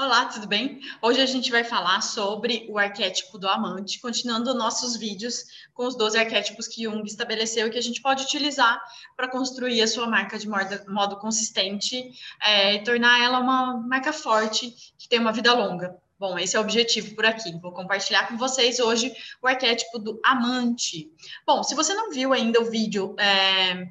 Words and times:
Olá, 0.00 0.24
tudo 0.24 0.46
bem? 0.46 0.80
Hoje 1.02 1.20
a 1.20 1.26
gente 1.26 1.50
vai 1.50 1.62
falar 1.62 2.00
sobre 2.00 2.66
o 2.70 2.78
arquétipo 2.78 3.36
do 3.36 3.46
amante, 3.46 4.00
continuando 4.00 4.54
nossos 4.54 4.96
vídeos 4.96 5.44
com 5.74 5.86
os 5.86 5.94
12 5.94 6.16
arquétipos 6.16 6.66
que 6.66 6.84
Jung 6.84 7.04
estabeleceu 7.04 7.66
e 7.66 7.70
que 7.70 7.76
a 7.76 7.82
gente 7.82 8.00
pode 8.00 8.24
utilizar 8.24 8.82
para 9.14 9.28
construir 9.28 9.82
a 9.82 9.86
sua 9.86 10.06
marca 10.06 10.38
de 10.38 10.48
modo, 10.48 10.90
modo 10.90 11.16
consistente 11.18 12.12
é, 12.42 12.76
e 12.76 12.82
tornar 12.82 13.22
ela 13.22 13.40
uma 13.40 13.76
marca 13.76 14.10
forte 14.10 14.74
que 14.96 15.06
tem 15.06 15.18
uma 15.18 15.34
vida 15.34 15.52
longa. 15.52 15.94
Bom, 16.18 16.38
esse 16.38 16.56
é 16.56 16.58
o 16.58 16.62
objetivo 16.62 17.14
por 17.14 17.26
aqui. 17.26 17.52
Vou 17.60 17.70
compartilhar 17.70 18.26
com 18.26 18.38
vocês 18.38 18.80
hoje 18.80 19.12
o 19.42 19.46
arquétipo 19.46 19.98
do 19.98 20.18
amante. 20.24 21.10
Bom, 21.46 21.62
se 21.62 21.74
você 21.74 21.92
não 21.92 22.10
viu 22.10 22.32
ainda 22.32 22.58
o 22.58 22.70
vídeo 22.70 23.14
é, 23.18 23.86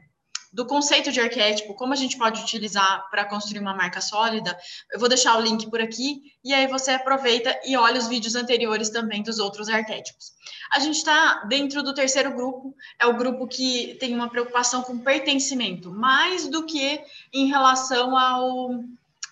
do 0.52 0.66
conceito 0.66 1.12
de 1.12 1.20
arquétipo, 1.20 1.76
como 1.76 1.94
a 1.94 1.96
gente 1.96 2.18
pode 2.18 2.42
utilizar 2.42 3.08
para 3.12 3.26
construir 3.26 3.60
uma 3.60 3.76
marca 3.76 4.02
sólida, 4.02 4.58
eu 4.92 5.00
vou 5.00 5.08
deixar 5.08 5.38
o 5.38 5.42
link 5.42 5.70
por 5.70 5.80
aqui 5.80 6.22
e 6.44 6.54
aí 6.54 6.68
você 6.68 6.92
aproveita 6.92 7.60
e 7.66 7.78
olha 7.78 8.00
os 8.00 8.08
vídeos 8.08 8.36
anteriores 8.36 8.90
também 8.90 9.22
dos 9.22 9.38
outros 9.38 9.70
arquétipos. 9.70 10.32
A 10.74 10.80
gente 10.80 10.98
está 10.98 11.44
dentro 11.46 11.84
do 11.84 11.94
terceiro 11.94 12.34
grupo, 12.34 12.76
é 13.00 13.06
o 13.06 13.18
grupo 13.18 13.48
que 13.48 13.96
tem 14.00 14.16
uma 14.16 14.30
preocupação 14.30 14.82
com 14.82 14.98
pertencimento, 14.98 15.92
mais 15.92 16.48
do 16.48 16.66
que 16.66 17.02
em 17.32 17.48
relação 17.48 18.18
ao 18.18 18.70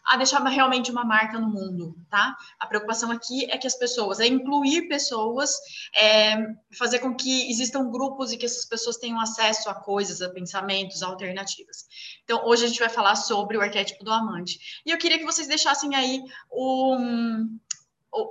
a 0.07 0.15
deixar 0.15 0.41
realmente 0.47 0.89
uma 0.89 1.03
marca 1.03 1.37
no 1.37 1.49
mundo, 1.49 1.95
tá? 2.09 2.35
A 2.59 2.65
preocupação 2.65 3.11
aqui 3.11 3.49
é 3.51 3.57
que 3.57 3.67
as 3.67 3.75
pessoas, 3.75 4.19
é 4.19 4.25
incluir 4.25 4.87
pessoas, 4.87 5.51
é 5.95 6.37
fazer 6.77 6.99
com 6.99 7.13
que 7.13 7.51
existam 7.51 7.91
grupos 7.91 8.31
e 8.31 8.37
que 8.37 8.45
essas 8.45 8.65
pessoas 8.65 8.97
tenham 8.97 9.19
acesso 9.19 9.69
a 9.69 9.75
coisas, 9.75 10.21
a 10.21 10.29
pensamentos, 10.29 11.03
a 11.03 11.07
alternativas. 11.07 11.85
Então, 12.23 12.45
hoje 12.45 12.63
a 12.63 12.67
gente 12.67 12.79
vai 12.79 12.89
falar 12.89 13.15
sobre 13.15 13.57
o 13.57 13.61
arquétipo 13.61 14.03
do 14.03 14.11
amante. 14.11 14.81
E 14.85 14.91
eu 14.91 14.97
queria 14.97 15.19
que 15.19 15.25
vocês 15.25 15.47
deixassem 15.47 15.93
aí 15.93 16.23
um, 16.51 17.59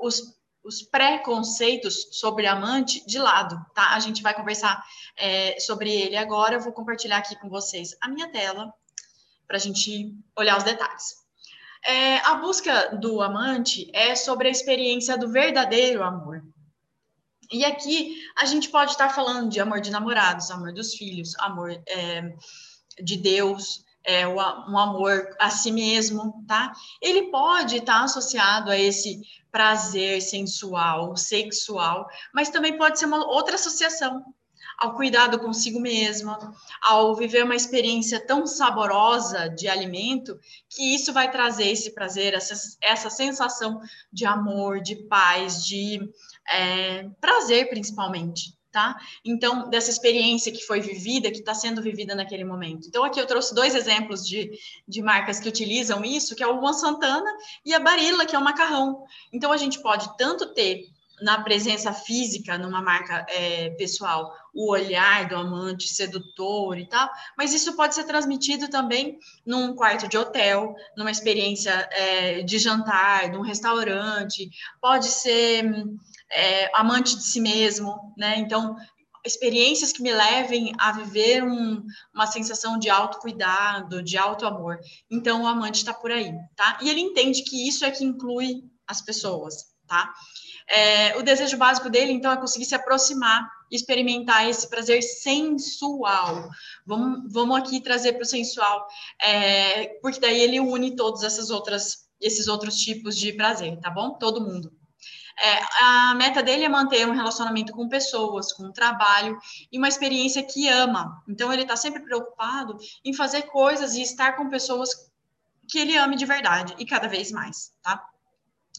os 0.03 0.35
os 0.65 0.83
preconceitos 0.83 2.09
sobre 2.11 2.45
amante 2.45 3.07
de 3.07 3.21
lado, 3.21 3.57
tá? 3.73 3.95
A 3.95 4.01
gente 4.01 4.21
vai 4.21 4.35
conversar 4.35 4.83
é, 5.17 5.61
sobre 5.61 5.93
ele 5.93 6.17
agora. 6.17 6.57
Eu 6.57 6.61
vou 6.61 6.73
compartilhar 6.73 7.19
aqui 7.19 7.37
com 7.37 7.49
vocês 7.49 7.97
a 8.01 8.09
minha 8.09 8.29
tela 8.33 8.75
para 9.47 9.59
a 9.59 9.61
gente 9.61 10.13
olhar 10.37 10.59
os 10.59 10.65
detalhes. 10.65 11.26
É, 11.87 12.19
a 12.19 12.35
busca 12.35 12.97
do 12.97 13.23
amante 13.23 13.89
é 13.95 14.17
sobre 14.17 14.49
a 14.49 14.51
experiência 14.51 15.17
do 15.17 15.31
verdadeiro 15.31 16.03
amor. 16.03 16.43
E 17.53 17.65
aqui 17.65 18.21
a 18.37 18.45
gente 18.45 18.69
pode 18.71 18.91
estar 18.91 19.09
falando 19.11 19.49
de 19.49 19.61
amor 19.61 19.81
de 19.81 19.91
namorados, 19.91 20.51
amor 20.51 20.73
dos 20.73 20.95
filhos, 20.95 21.35
amor 21.39 21.71
é, 21.89 22.35
de 23.01 23.17
Deus, 23.17 23.85
é, 24.05 24.27
um 24.27 24.79
amor 24.79 25.29
a 25.39 25.49
si 25.49 25.71
mesmo, 25.71 26.45
tá? 26.47 26.73
Ele 27.01 27.31
pode 27.31 27.77
estar 27.77 28.03
associado 28.03 28.71
a 28.71 28.79
esse 28.79 29.21
prazer 29.51 30.21
sensual, 30.23 31.17
sexual, 31.17 32.09
mas 32.35 32.51
também 32.51 32.77
pode 32.77 32.99
ser 32.99 33.07
uma 33.07 33.25
outra 33.27 33.55
associação, 33.55 34.25
ao 34.79 34.95
cuidado 34.95 35.39
consigo 35.39 35.81
mesma, 35.81 36.39
ao 36.83 37.15
viver 37.15 37.45
uma 37.45 37.55
experiência 37.55 38.21
tão 38.25 38.47
saborosa 38.47 39.49
de 39.49 39.69
alimento, 39.69 40.39
que 40.69 40.95
isso 40.95 41.13
vai 41.13 41.31
trazer 41.31 41.69
esse 41.69 41.95
prazer, 41.95 42.35
essa, 42.35 42.55
essa 42.83 43.11
sensação 43.11 43.81
de 44.13 44.27
amor, 44.27 44.81
de 44.81 44.97
paz, 44.97 45.65
de 45.65 46.01
é, 46.49 47.09
prazer, 47.21 47.69
principalmente. 47.69 48.55
Tá? 48.73 48.95
Então, 49.25 49.71
dessa 49.71 49.89
experiência 49.89 50.53
que 50.53 50.61
foi 50.61 50.83
vivida, 50.83 51.31
que 51.31 51.39
está 51.39 51.55
sendo 51.55 51.81
vivida 51.81 52.15
naquele 52.15 52.45
momento. 52.45 52.87
Então, 52.87 53.05
aqui 53.05 53.19
eu 53.19 53.27
trouxe 53.27 53.55
dois 53.55 53.75
exemplos 53.75 54.27
de, 54.27 54.51
de 54.87 55.01
marcas 55.01 55.41
que 55.41 55.49
utilizam 55.49 56.05
isso, 56.05 56.37
que 56.37 56.43
é 56.43 56.47
o 56.47 56.61
Juan 56.61 56.75
Santana 56.75 57.31
e 57.65 57.73
a 57.73 57.81
Barilla, 57.81 58.27
que 58.27 58.37
é 58.37 58.39
o 58.39 58.45
macarrão. 58.45 59.03
Então, 59.33 59.51
a 59.51 59.57
gente 59.57 59.81
pode 59.81 60.15
tanto 60.19 60.53
ter 60.53 60.91
na 61.21 61.43
presença 61.43 61.93
física, 61.93 62.59
numa 62.59 62.83
marca 62.83 63.25
é, 63.29 63.71
pessoal, 63.71 64.35
o 64.55 64.71
olhar 64.71 65.29
do 65.29 65.37
amante 65.37 65.89
sedutor 65.89 66.79
e 66.79 66.87
tal, 66.89 67.11
mas 67.37 67.53
isso 67.53 67.75
pode 67.75 67.95
ser 67.95 68.05
transmitido 68.05 68.69
também 68.69 69.19
num 69.45 69.75
quarto 69.75 70.09
de 70.09 70.17
hotel, 70.17 70.75
numa 70.97 71.11
experiência 71.11 71.71
é, 71.93 72.43
de 72.43 72.59
jantar, 72.59 73.31
num 73.31 73.43
restaurante, 73.43 74.51
pode 74.81 75.07
ser 75.07 75.65
é, 76.31 76.71
amante 76.75 77.17
de 77.17 77.23
si 77.23 77.41
mesmo, 77.41 78.15
né? 78.17 78.39
Então, 78.39 78.77
experiências 79.25 79.93
que 79.93 80.03
me 80.03 80.13
levem 80.13 80.73
a 80.79 80.93
viver 80.93 81.43
um, 81.43 81.85
uma 82.15 82.27
sensação 82.27 82.79
de 82.79 82.89
autocuidado, 82.89 84.03
de 84.03 84.17
auto-amor. 84.17 84.79
Então, 85.11 85.43
o 85.43 85.47
amante 85.47 85.79
está 85.79 85.93
por 85.93 86.11
aí, 86.11 86.33
tá? 86.55 86.79
E 86.81 86.89
ele 86.89 87.01
entende 87.01 87.43
que 87.43 87.67
isso 87.67 87.85
é 87.85 87.91
que 87.91 88.05
inclui 88.05 88.65
as 88.87 89.03
pessoas, 89.03 89.76
tá? 89.87 90.13
É, 90.69 91.17
o 91.17 91.23
desejo 91.23 91.57
básico 91.57 91.89
dele, 91.89 92.13
então, 92.13 92.33
é 92.33 92.37
conseguir 92.37 92.65
se 92.65 92.75
aproximar, 92.75 93.49
experimentar 93.71 94.49
esse 94.49 94.69
prazer 94.69 95.03
sensual. 95.03 96.49
Vamos, 96.85 97.33
vamos 97.33 97.57
aqui 97.57 97.81
trazer 97.81 98.15
para 98.15 98.23
o 98.23 98.27
sensual, 98.27 98.87
é, 99.23 99.99
porque 100.03 100.21
daí 100.21 100.41
ele 100.41 100.61
une 100.61 100.97
todos 100.97 101.23
essas 101.23 101.51
outras, 101.51 102.09
esses 102.21 102.49
outros 102.49 102.77
tipos 102.77 103.17
de 103.17 103.33
prazer, 103.33 103.79
tá 103.79 103.91
bom? 103.91 104.11
Todo 104.19 104.41
mundo. 104.41 104.73
É, 105.39 105.83
a 105.83 106.15
meta 106.15 106.43
dele 106.43 106.65
é 106.65 106.69
manter 106.69 107.07
um 107.07 107.13
relacionamento 107.13 107.73
com 107.73 107.89
pessoas, 107.89 108.53
com 108.53 108.73
trabalho 108.73 109.39
e 109.71 109.77
uma 109.77 109.89
experiência 109.89 110.43
que 110.43 110.67
ama. 110.67 111.23
Então, 111.29 111.53
ele 111.53 111.63
está 111.63 111.77
sempre 111.77 112.03
preocupado 112.03 112.77
em 113.05 113.13
fazer 113.13 113.43
coisas 113.43 113.95
e 113.95 114.03
estar 114.03 114.33
com 114.33 114.49
pessoas 114.49 114.91
que 115.69 115.79
ele 115.79 115.97
ame 115.97 116.17
de 116.17 116.25
verdade 116.25 116.75
e 116.79 116.87
cada 116.87 117.07
vez 117.07 117.31
mais, 117.31 117.73
tá? 117.83 118.03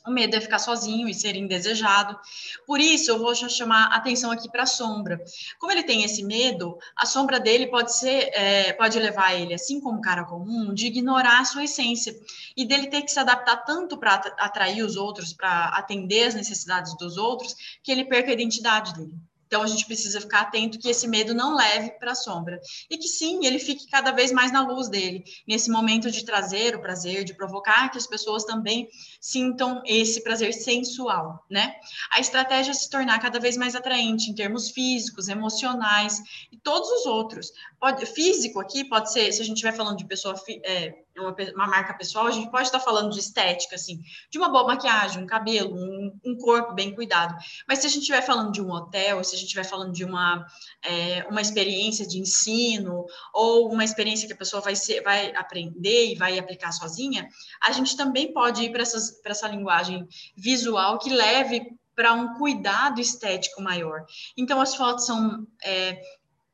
O 0.06 0.12
medo 0.12 0.35
é 0.35 0.41
ficar 0.41 0.59
sozinho 0.59 1.08
e 1.08 1.13
ser 1.13 1.35
indesejado. 1.35 2.18
Por 2.66 2.80
isso, 2.80 3.12
eu 3.12 3.19
vou 3.19 3.34
chamar 3.35 3.88
atenção 3.88 4.31
aqui 4.31 4.50
para 4.50 4.63
a 4.63 4.68
sombra. 4.68 5.24
Como 5.59 5.72
ele 5.72 5.84
tem 5.84 6.03
esse 6.03 6.24
medo, 6.24 6.78
a 6.96 7.06
sombra 7.06 7.40
dele 7.40 7.68
pode 7.68 7.96
ser, 7.96 8.30
é, 8.34 8.74
pode 8.74 9.00
levar 9.00 9.34
ele, 9.34 9.53
assim 9.53 9.80
como 9.80 10.00
o 10.00 10.02
cara 10.02 10.24
comum, 10.24 10.74
de 10.74 10.88
ignorar 10.88 11.41
a 11.41 11.46
sua 11.46 11.63
essência 11.63 12.16
e 12.56 12.66
dele 12.66 12.88
ter 12.88 13.02
que 13.02 13.12
se 13.12 13.19
adaptar 13.19 13.58
tanto 13.58 13.97
para 13.97 14.16
atrair 14.16 14.84
os 14.84 14.96
outros, 14.96 15.34
para 15.34 15.69
atender 15.69 16.28
as 16.28 16.35
necessidades 16.35 16.96
dos 16.97 17.18
outros, 17.18 17.56
que 17.84 17.91
ele 17.91 18.06
perca 18.06 18.29
a 18.29 18.34
identidade 18.34 18.94
dele. 18.94 19.14
Então, 19.47 19.62
a 19.63 19.68
gente 19.68 19.85
precisa 19.85 20.22
ficar 20.22 20.41
atento 20.41 20.78
que 20.78 20.90
esse 20.90 21.08
medo 21.08 21.34
não 21.34 21.56
leve 21.56 21.91
para 21.91 22.12
a 22.12 22.16
sombra. 22.16 22.59
E 22.90 22.97
que 22.97 23.08
sim, 23.08 23.46
ele 23.46 23.59
fique 23.59 23.90
cada 23.90 24.12
vez 24.12 24.31
mais 24.31 24.52
na 24.52 24.62
luz 24.62 24.90
dele, 24.90 25.24
nesse 25.47 25.72
momento 25.72 26.12
de 26.12 26.24
trazer 26.24 26.75
o 26.75 26.81
prazer, 26.81 27.24
de 27.24 27.34
provocar 27.34 27.90
que 27.90 27.97
as 27.97 28.06
pessoas 28.06 28.44
também 28.44 28.88
sintam 29.19 29.81
esse 29.85 30.22
prazer 30.22 30.53
sensual, 30.53 31.44
né? 31.50 31.75
A 32.12 32.19
estratégia 32.19 32.72
é 32.72 32.74
se 32.74 32.90
tornar 32.90 33.19
cada 33.19 33.40
vez 33.40 33.58
mais 33.58 33.75
atraente 33.75 34.30
em 34.30 34.35
termos 34.35 34.69
físicos, 34.69 35.28
emocionais 35.30 36.22
e 36.52 36.58
todos 36.58 36.90
os 36.90 37.06
outros. 37.06 37.52
Pode, 37.79 38.06
físico 38.06 38.59
aqui 38.59 38.84
pode 38.84 39.12
ser, 39.12 39.31
se 39.31 39.41
a 39.41 39.46
gente 39.46 39.56
estiver 39.56 39.75
falando 39.75 39.97
de 39.97 40.06
pessoa. 40.06 40.35
É, 40.64 41.06
uma, 41.19 41.35
uma, 41.55 41.67
marca 41.67 41.94
pessoal, 41.94 42.28
a 42.28 42.31
gente 42.31 42.50
pode 42.50 42.66
estar 42.66 42.79
falando 42.79 43.11
de 43.11 43.19
estética, 43.19 43.75
assim, 43.75 44.01
de 44.29 44.38
uma 44.38 44.50
boa 44.50 44.66
maquiagem, 44.66 45.23
um 45.23 45.28
cabelo, 45.28 45.75
um, 45.75 46.19
um 46.25 46.38
corpo 46.38 46.73
bem 46.73 46.94
cuidado. 46.94 47.35
Mas 47.67 47.79
se 47.79 47.88
a 47.88 47.89
gente 47.89 48.01
estiver 48.01 48.22
falando 48.22 48.51
de 48.51 48.61
um 48.61 48.72
hotel, 48.72 49.23
se 49.23 49.35
a 49.35 49.38
gente 49.38 49.47
estiver 49.47 49.66
falando 49.66 49.91
de 49.91 50.03
uma, 50.03 50.45
é, 50.83 51.25
uma 51.29 51.41
experiência 51.41 52.07
de 52.07 52.19
ensino, 52.19 53.05
ou 53.33 53.72
uma 53.72 53.83
experiência 53.83 54.28
que 54.28 54.33
a 54.33 54.38
pessoa 54.38 54.61
vai, 54.61 54.75
ser, 54.75 55.01
vai 55.01 55.35
aprender 55.35 56.11
e 56.11 56.16
vai 56.16 56.38
aplicar 56.38 56.72
sozinha, 56.72 57.28
a 57.63 57.72
gente 57.72 57.95
também 57.97 58.34
pode 58.34 58.63
ir 58.63 58.72
para 58.72 58.84
essa 59.31 59.47
linguagem 59.47 60.07
visual 60.35 60.99
que 60.99 61.09
leve 61.09 61.78
para 61.97 62.13
um 62.13 62.35
cuidado 62.35 63.01
estético 63.01 63.59
maior. 63.59 64.05
Então, 64.38 64.61
as 64.61 64.75
fotos 64.75 65.07
são 65.07 65.47
é, 65.63 65.99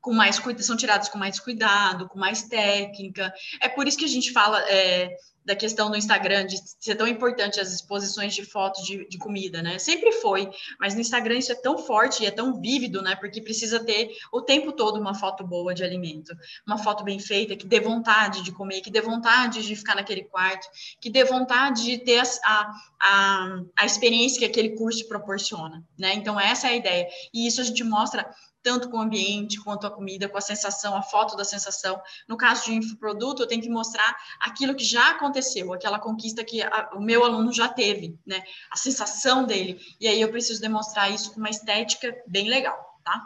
com 0.04 0.12
mais 0.14 0.36
são 0.60 0.76
tirados 0.76 1.08
com 1.08 1.18
mais 1.18 1.40
cuidado, 1.40 2.10
com 2.10 2.20
mais 2.20 2.44
técnica. 2.44 3.34
É 3.62 3.70
por 3.70 3.88
isso 3.88 3.98
que 3.98 4.04
a 4.04 4.10
gente 4.10 4.34
fala 4.34 4.60
é, 4.70 5.16
da 5.46 5.56
questão 5.56 5.90
do 5.90 5.96
Instagram 5.96 6.46
de 6.46 6.58
ser 6.78 6.96
tão 6.96 7.08
importante 7.08 7.58
as 7.58 7.72
exposições 7.72 8.36
de 8.36 8.44
fotos 8.44 8.84
de, 8.84 9.08
de, 9.08 9.18
comida, 9.18 9.62
né? 9.62 9.80
Sempre 9.80 10.12
foi, 10.12 10.50
mas 10.78 10.94
no 10.94 11.00
Instagram 11.00 11.38
isso 11.38 11.54
é 11.54 11.56
tão 11.56 11.78
forte 11.78 12.22
e 12.22 12.26
é 12.26 12.32
tão 12.32 12.60
vívido, 12.60 13.02
né? 13.02 13.16
Porque 13.16 13.42
precisa 13.42 13.80
ter 13.80 14.10
o 14.30 14.42
tempo 14.42 14.74
todo 14.74 15.00
uma 15.00 15.16
foto 15.16 15.48
boa 15.48 15.74
de 15.74 15.86
alimento, 15.86 16.36
uma 16.68 16.78
foto 16.78 17.06
bem 17.06 17.18
feita, 17.18 17.56
que 17.56 17.66
dê 17.66 17.80
vontade 17.80 18.44
de 18.44 18.52
comer, 18.52 18.82
que 18.82 18.92
dê 18.92 19.00
vontade 19.00 19.66
de 19.66 19.74
ficar 19.74 19.96
naquele 19.96 20.26
quarto, 20.26 20.68
que 21.00 21.10
dê 21.10 21.24
vontade 21.24 21.84
de 21.84 21.98
ter 22.00 22.22
a, 22.44 22.72
a, 23.02 23.62
a 23.80 23.86
experiência 23.86 24.40
que 24.40 24.46
aquele 24.46 24.72
curso 24.72 25.08
proporciona, 25.08 25.82
né? 25.98 26.14
Então, 26.14 26.38
essa 26.38 26.68
é 26.68 26.72
a 26.72 26.76
ideia. 26.76 27.08
E 27.34 27.48
isso 27.48 27.62
a 27.62 27.64
gente 27.64 27.86
mostra 27.86 28.30
tanto 28.64 28.90
com 28.90 28.98
o 28.98 29.02
ambiente 29.02 29.62
quanto 29.62 29.86
a 29.86 29.92
comida, 29.92 30.30
com 30.30 30.38
a 30.38 30.42
sensação, 30.42 30.96
a 30.96 31.02
foto 31.02 31.36
da 31.36 31.44
sensação. 31.44 32.02
No 32.28 32.38
caso 32.38 32.66
de 32.66 32.74
infoproduto, 32.74 33.44
eu 33.44 33.48
tenho 33.48 33.62
que 33.62 33.70
mostrar 33.70 34.16
aquilo 34.40 34.74
que 34.74 34.86
já 34.86 35.10
aconteceu, 35.10 35.74
aquela 35.74 36.00
conquista 36.00 36.44
que 36.44 36.64
a, 36.64 36.92
o 36.94 37.02
meu 37.02 37.24
aluno 37.24 37.52
já 37.52 37.68
teve, 37.68 38.18
né? 38.26 38.42
A 38.72 38.78
sensação 38.78 39.46
dele. 39.46 39.80
E 40.00 40.08
aí 40.08 40.22
eu 40.22 40.32
preciso 40.32 40.62
demonstrar 40.62 41.12
isso 41.12 41.34
com 41.34 41.40
uma 41.40 41.50
estética 41.50 42.16
bem 42.26 42.50
legal, 42.50 42.98
tá? 43.04 43.22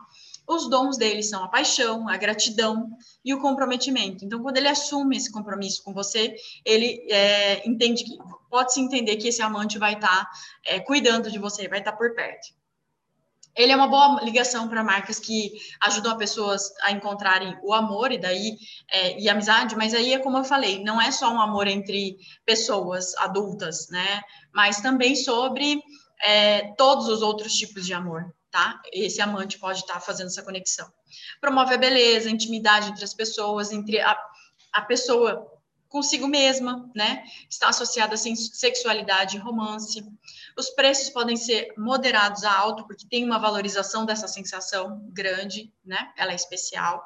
os 0.48 0.70
dons 0.70 0.98
dele 0.98 1.22
são 1.22 1.44
a 1.44 1.50
paixão, 1.50 2.08
a 2.08 2.16
gratidão 2.16 2.90
e 3.24 3.34
o 3.34 3.42
comprometimento. 3.42 4.24
Então, 4.24 4.42
quando 4.42 4.56
ele 4.56 4.70
assume 4.70 5.18
esse 5.18 5.30
compromisso 5.30 5.84
com 5.84 5.94
você, 5.94 6.36
ele 6.64 7.06
é, 7.12 7.68
entende 7.68 8.06
que 8.06 8.18
pode 8.50 8.74
se 8.74 8.80
entender 8.80 9.18
que 9.18 9.28
esse 9.28 9.42
amante 9.42 9.78
vai 9.78 9.96
estar 9.96 10.08
tá, 10.08 10.32
é, 10.66 10.80
cuidando 10.80 11.30
de 11.30 11.38
você, 11.38 11.68
vai 11.68 11.80
estar 11.80 11.92
tá 11.92 11.98
por 11.98 12.16
perto. 12.16 12.56
Ele 13.58 13.72
é 13.72 13.76
uma 13.76 13.88
boa 13.88 14.22
ligação 14.24 14.68
para 14.68 14.84
marcas 14.84 15.20
que 15.20 15.54
ajudam 15.82 16.12
as 16.12 16.18
pessoas 16.18 16.72
a 16.84 16.92
encontrarem 16.92 17.58
o 17.64 17.74
amor 17.74 18.12
e 18.12 18.18
daí 18.18 18.56
é, 18.92 19.20
e 19.20 19.28
amizade, 19.28 19.76
mas 19.76 19.94
aí 19.94 20.14
é 20.14 20.20
como 20.20 20.38
eu 20.38 20.44
falei, 20.44 20.84
não 20.84 21.02
é 21.02 21.12
só 21.12 21.32
um 21.34 21.42
amor 21.42 21.68
entre 21.68 22.18
pessoas 22.46 23.16
adultas, 23.18 23.90
né? 23.90 24.22
Mas 24.54 24.80
também 24.80 25.16
sobre 25.16 25.82
é, 26.24 26.74
todos 26.78 27.08
os 27.08 27.22
outros 27.22 27.54
tipos 27.54 27.86
de 27.86 27.94
amor 27.94 28.32
tá? 28.50 28.82
Esse 28.92 29.22
amante 29.22 29.60
pode 29.60 29.80
estar 29.80 29.96
tá 29.96 30.00
fazendo 30.00 30.28
essa 30.28 30.42
conexão. 30.42 30.92
Promove 31.40 31.74
a 31.74 31.78
beleza, 31.78 32.30
a 32.30 32.32
intimidade 32.32 32.90
entre 32.90 33.04
as 33.04 33.14
pessoas, 33.14 33.72
entre 33.72 34.00
a, 34.00 34.18
a 34.74 34.82
pessoa 34.82 35.57
consigo 35.90 36.28
mesma, 36.28 36.90
né? 36.96 37.24
Está 37.50 37.70
associada 37.70 38.16
a 38.16 38.18
sexualidade 38.18 39.38
e 39.38 39.40
romance. 39.40 40.04
Os 40.58 40.70
preços 40.70 41.10
podem 41.10 41.36
ser 41.36 41.74
moderados 41.78 42.44
a 42.44 42.52
alto, 42.52 42.86
porque 42.86 43.08
tem 43.08 43.24
uma 43.24 43.40
valorização 43.40 44.06
dessa 44.06 44.28
sensação 44.28 45.02
grande, 45.14 45.72
né? 45.86 46.12
Ela 46.18 46.32
é 46.32 46.36
especial. 46.36 47.04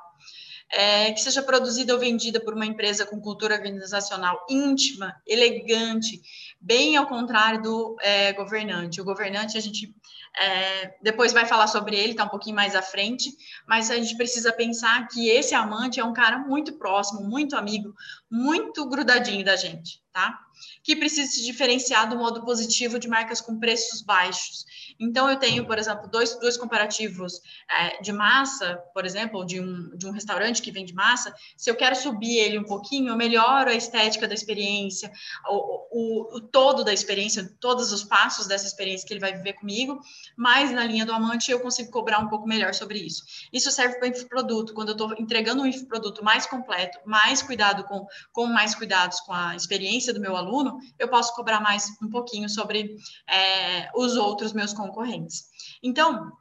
É, 0.73 1.11
que 1.11 1.19
seja 1.19 1.43
produzida 1.43 1.93
ou 1.93 1.99
vendida 1.99 2.39
por 2.39 2.53
uma 2.53 2.65
empresa 2.65 3.05
com 3.05 3.19
cultura 3.19 3.55
organizacional 3.55 4.45
íntima, 4.49 5.21
elegante, 5.27 6.21
bem 6.61 6.95
ao 6.95 7.07
contrário 7.07 7.61
do 7.61 7.97
é, 7.99 8.31
governante. 8.31 9.01
O 9.01 9.03
governante, 9.03 9.57
a 9.57 9.61
gente 9.61 9.93
é, 10.39 10.95
depois 11.01 11.33
vai 11.33 11.45
falar 11.45 11.67
sobre 11.67 11.95
ele, 11.95 12.13
tá 12.13 12.23
um 12.23 12.29
pouquinho 12.29 12.55
mais 12.55 12.75
à 12.75 12.81
frente, 12.81 13.29
mas 13.67 13.91
a 13.91 13.95
gente 13.95 14.15
precisa 14.15 14.53
pensar 14.53 15.07
que 15.07 15.29
esse 15.29 15.53
amante 15.53 15.99
é 15.99 16.05
um 16.05 16.13
cara 16.13 16.37
muito 16.37 16.73
próximo, 16.73 17.21
muito 17.21 17.55
amigo, 17.55 17.93
muito 18.29 18.87
grudadinho 18.87 19.43
da 19.43 19.55
gente, 19.55 20.00
tá? 20.13 20.39
Que 20.83 20.95
precisa 20.95 21.31
se 21.31 21.43
diferenciar 21.43 22.09
do 22.09 22.17
modo 22.17 22.43
positivo 22.43 22.99
de 22.99 23.07
marcas 23.07 23.41
com 23.41 23.59
preços 23.59 24.01
baixos. 24.01 24.65
Então, 24.99 25.29
eu 25.29 25.37
tenho, 25.37 25.65
por 25.65 25.77
exemplo, 25.79 26.07
dois, 26.09 26.37
dois 26.39 26.57
comparativos 26.57 27.41
é, 27.69 28.01
de 28.01 28.11
massa, 28.11 28.75
por 28.93 29.05
exemplo, 29.05 29.45
de 29.45 29.59
um, 29.59 29.95
de 29.97 30.05
um 30.05 30.11
restaurante 30.11 30.61
que 30.61 30.71
vende 30.71 30.93
massa. 30.93 31.33
Se 31.57 31.69
eu 31.69 31.75
quero 31.75 31.95
subir 31.95 32.37
ele 32.37 32.59
um 32.59 32.63
pouquinho, 32.63 33.09
eu 33.09 33.17
melhoro 33.17 33.69
a 33.69 33.73
estética 33.73 34.27
da 34.27 34.33
experiência, 34.33 35.11
o, 35.47 35.87
o, 35.91 36.37
o 36.37 36.41
todo 36.41 36.83
da 36.83 36.93
experiência, 36.93 37.51
todos 37.59 37.91
os 37.91 38.03
passos 38.03 38.47
dessa 38.47 38.67
experiência 38.67 39.07
que 39.07 39.13
ele 39.13 39.19
vai 39.19 39.33
viver 39.33 39.53
comigo, 39.53 39.99
mas 40.35 40.71
na 40.71 40.83
linha 40.83 41.05
do 41.05 41.13
amante 41.13 41.51
eu 41.51 41.59
consigo 41.59 41.89
cobrar 41.89 42.19
um 42.19 42.27
pouco 42.27 42.47
melhor 42.47 42.73
sobre 42.73 42.99
isso. 42.99 43.23
Isso 43.51 43.71
serve 43.71 43.95
para 43.95 44.09
infoproduto, 44.09 44.73
quando 44.73 44.89
eu 44.89 44.93
estou 44.93 45.13
entregando 45.17 45.63
um 45.63 45.65
infoproduto 45.65 46.23
mais 46.23 46.45
completo, 46.45 46.99
mais 47.05 47.41
cuidado 47.41 47.83
com, 47.85 48.05
com 48.31 48.45
mais 48.45 48.75
cuidados 48.75 49.19
com 49.21 49.33
a 49.33 49.55
experiência 49.55 50.00
do 50.13 50.19
meu 50.19 50.35
aluno, 50.35 50.79
eu 50.97 51.07
posso 51.07 51.35
cobrar 51.35 51.59
mais 51.59 51.89
um 52.01 52.09
pouquinho 52.09 52.47
sobre 52.47 52.95
é, 53.27 53.89
os 53.95 54.15
outros 54.15 54.53
meus 54.53 54.73
concorrentes 54.73 55.01
concorrentes. 55.01 55.45
Então, 55.81 56.31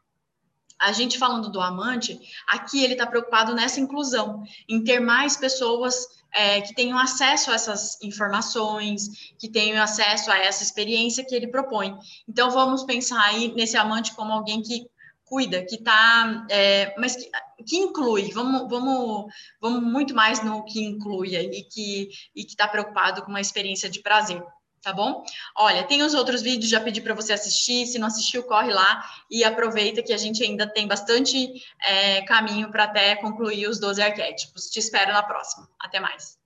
a 0.79 0.93
gente 0.93 1.19
falando 1.19 1.51
do 1.51 1.61
amante, 1.61 2.19
aqui 2.49 2.83
ele 2.83 2.95
está 2.95 3.07
preocupado 3.07 3.55
nessa 3.55 3.81
inclusão, 3.81 4.43
em 4.69 4.83
ter 4.83 4.99
mais 4.99 5.37
pessoas 5.37 6.07
é, 6.33 6.61
que 6.61 6.75
tenham 6.75 6.99
acesso 6.99 7.51
a 7.51 7.55
essas 7.55 8.01
informações, 8.03 9.35
que 9.39 9.49
tenham 9.49 9.83
acesso 9.83 10.31
a 10.31 10.39
essa 10.39 10.63
experiência 10.63 11.25
que 11.25 11.35
ele 11.35 11.49
propõe. 11.49 11.97
Então, 12.29 12.51
vamos 12.51 12.85
pensar 12.85 13.23
aí 13.23 13.53
nesse 13.55 13.77
amante 13.77 14.15
como 14.15 14.33
alguém 14.33 14.63
que 14.63 14.87
cuida, 15.25 15.65
que 15.65 15.77
está, 15.77 16.47
é, 16.51 16.95
mas 16.99 17.15
que, 17.15 17.31
que, 17.65 17.77
inclui, 17.77 18.31
vamos, 18.33 18.69
vamos, 18.69 19.33
vamos 19.61 19.83
muito 19.83 20.15
mais 20.15 20.43
no 20.43 20.65
que 20.65 20.83
inclui 20.83 21.37
e 21.37 21.63
que 21.65 22.09
está 22.35 22.67
preocupado 22.67 23.23
com 23.23 23.31
uma 23.31 23.41
experiência 23.41 23.89
de 23.89 24.01
prazer 24.01 24.43
tá 24.83 24.93
bom? 24.93 25.25
Olha, 25.57 25.85
tem 25.85 26.03
os 26.03 26.15
outros 26.15 26.43
vídeos, 26.43 26.71
já 26.71 26.81
pedi 26.81 27.01
para 27.01 27.15
você 27.15 27.33
assistir. 27.33 27.87
Se 27.87 27.99
não 27.99 28.07
assistiu, 28.07 28.43
corre 28.45 28.73
lá 28.73 29.05
e 29.31 29.45
aproveita 29.45 30.03
que 30.03 30.13
a 30.13 30.17
gente 30.17 30.43
ainda 30.43 30.67
tem 30.67 30.87
bastante 30.87 31.53
é, 31.83 32.23
caminho 32.23 32.71
para 32.71 32.85
até 32.85 33.17
concluir 33.17 33.69
os 33.69 33.79
12 33.79 34.01
arquétipos. 34.01 34.71
Te 34.71 34.79
espero 34.79 35.13
na 35.13 35.23
próxima. 35.23 35.69
Até 35.79 36.01
mais. 36.01 36.40